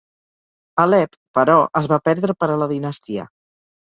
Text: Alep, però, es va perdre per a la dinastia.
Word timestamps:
Alep, 0.83 1.13
però, 1.39 1.57
es 1.81 1.91
va 1.93 2.01
perdre 2.09 2.37
per 2.41 2.51
a 2.55 2.57
la 2.63 2.73
dinastia. 2.73 3.29